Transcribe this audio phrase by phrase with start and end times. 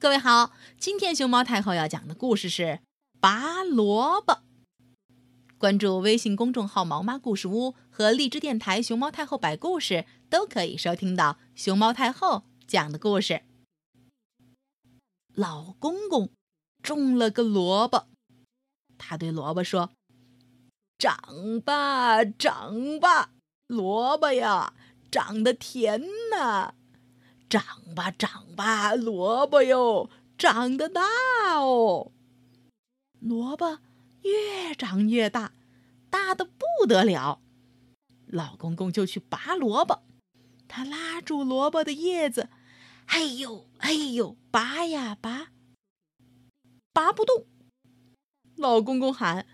[0.00, 2.62] 各位好，今天熊猫太后要讲的故事是
[3.18, 4.34] 《拔萝卜》。
[5.58, 13.42] 关注微信公众号“毛妈故事屋”和荔枝电台“熊猫太后摆故事”，都可以收听到熊猫太后讲的故事。
[15.34, 16.30] 老公公
[16.80, 18.06] 种了个萝卜，
[18.98, 19.90] 他对萝卜说
[20.96, 23.30] ：“长吧，长吧，
[23.66, 24.74] 萝卜呀，
[25.10, 26.74] 长得甜呐。”
[27.48, 27.62] 长
[27.94, 31.02] 吧，长吧，萝卜哟，长得大
[31.58, 32.12] 哦。
[33.20, 33.78] 萝卜
[34.22, 35.52] 越长越大，
[36.10, 37.40] 大的不得了。
[38.26, 40.02] 老公公就去拔萝卜，
[40.68, 42.50] 他拉住萝卜的叶子，
[43.06, 45.48] 哎呦，哎呦，拔呀拔，
[46.92, 47.46] 拔不动。
[48.56, 49.46] 老公公喊：“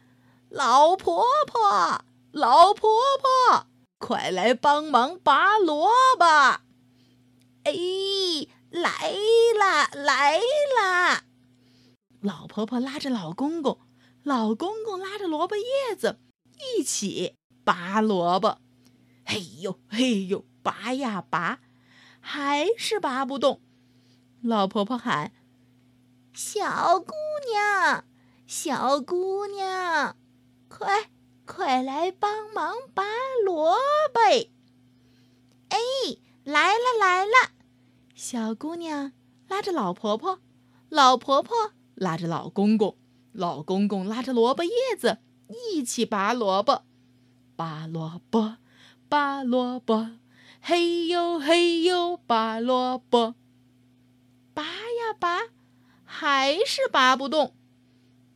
[0.51, 3.67] 老婆婆，老婆婆，
[3.99, 6.64] 快来帮忙拔萝卜！”
[7.65, 7.73] 哎，
[8.71, 9.15] 来
[9.59, 10.39] 啦，来
[10.77, 11.25] 啦！
[12.21, 13.79] 老婆婆拉着老公公，
[14.23, 16.19] 老公公拉着萝卜叶子，
[16.77, 18.59] 一起拔萝卜。
[19.25, 21.61] 嘿呦，嘿呦，拔呀拔，
[22.21, 23.63] 还是拔不动。
[24.43, 25.33] 老婆婆喊
[26.35, 27.15] ：“小姑
[27.51, 28.05] 娘，
[28.47, 30.19] 小姑娘，
[30.69, 31.09] 快
[31.47, 33.05] 快来帮忙拔
[33.43, 33.79] 萝
[34.13, 34.21] 卜！”
[35.71, 35.79] 哎，
[36.45, 37.53] 来了，来了！
[38.15, 39.13] 小姑娘
[39.49, 40.41] 拉着老婆婆，
[40.91, 42.99] 老婆婆拉着老公公，
[43.33, 46.85] 老公公拉着萝卜叶子，一起拔萝卜，
[47.57, 48.59] 拔萝卜，
[49.09, 50.19] 拔萝卜，
[50.61, 53.35] 嘿呦嘿呦，拔萝卜，
[54.53, 55.45] 拔呀拔，
[56.05, 57.55] 还是拔不动。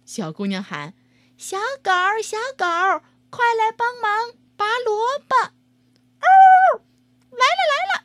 [0.07, 0.95] 小姑娘喊
[1.37, 5.37] ：“小狗，小狗，快来帮忙拔萝卜！”
[6.19, 6.81] 哦，
[7.31, 8.05] 来了来了。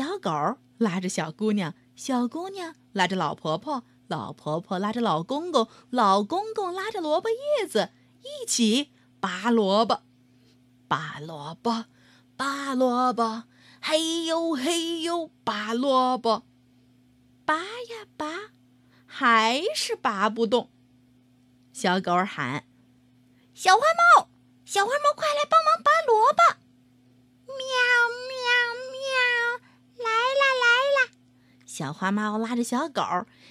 [0.00, 7.90] 小狗拉着小姑娘，小姑娘拉着老婆婆，老婆婆拉着老公公，老公公拉着萝卜叶子，
[8.22, 10.00] 一起拔萝卜，
[10.88, 11.84] 拔萝卜，
[12.34, 13.44] 拔萝卜，
[13.82, 16.46] 嘿呦嘿呦，拔萝卜，
[17.44, 18.52] 拔呀拔，
[19.04, 20.70] 还是拔不动。
[21.74, 22.64] 小狗喊
[23.52, 23.82] ：“小花
[24.16, 24.30] 猫，
[24.64, 26.40] 小花猫，快来帮忙拔萝卜！”
[31.80, 33.00] 小花猫拉着小狗，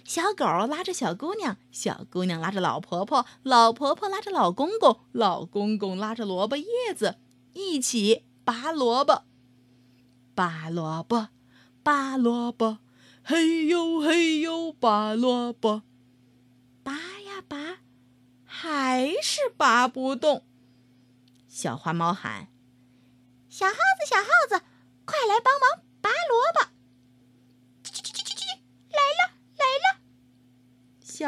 [0.05, 7.17] 小狗拉着小姑娘，小姑娘拉着老婆婆，老婆婆拉着老公公，老公公拉着萝卜叶子，
[7.53, 9.23] 一起拔萝卜。
[10.35, 11.29] 拔萝卜，
[11.81, 12.77] 拔萝卜，
[13.23, 15.81] 嘿呦嘿呦，拔萝卜。
[16.83, 17.79] 拔呀拔，
[18.45, 20.45] 还是拔不动。
[21.47, 22.49] 小花猫喊
[23.49, 24.63] ：“小耗子，小耗子，
[25.03, 26.69] 快来帮忙拔萝卜！”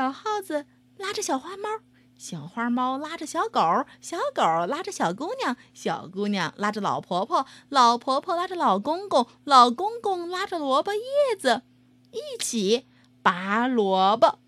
[0.02, 0.66] 小耗子
[0.98, 1.70] 拉着小花猫，
[2.18, 3.62] 小花猫拉着小狗，
[4.02, 11.62] 小狗拉着小姑娘，小姑娘拉着老婆婆，老婆婆拉着老公公，老公公拉着萝卜叶子，
[12.10, 12.88] 一起
[13.22, 14.40] 拔萝卜。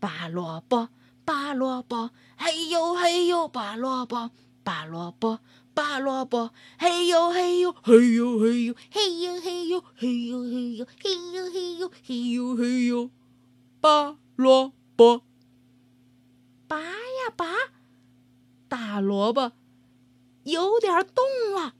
[0.00, 0.88] 拔萝卜，
[1.24, 4.32] 拔萝卜，嘿呦嘿呦，拔萝卜，
[4.64, 5.38] 拔萝卜，
[5.72, 13.10] 拔萝卜，嘿呦嘿呦，嘿呦嘿呦，嘿呦嘿呦，嘿呦嘿呦，嘿呦嘿呦，嘿呦嘿呦，
[13.80, 14.18] 拔。
[14.36, 15.22] 萝卜，
[16.66, 17.46] 拔呀拔，
[18.68, 19.52] 大萝卜
[20.44, 21.74] 有点动了，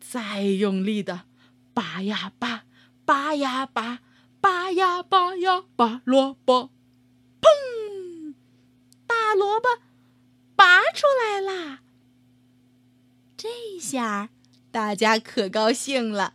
[0.00, 1.26] 再用力的
[1.72, 2.64] 拔呀拔，
[3.04, 4.00] 拔呀拔，
[4.40, 6.72] 拔呀拔呀拔萝卜，
[7.40, 8.34] 砰！
[9.06, 9.68] 大萝卜
[10.56, 11.82] 拔出来啦！
[13.36, 14.30] 这下
[14.72, 16.34] 大家可高兴了，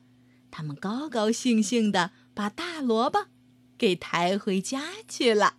[0.50, 3.26] 他们高高兴兴的把大萝卜。
[3.82, 5.56] 给抬回家去了。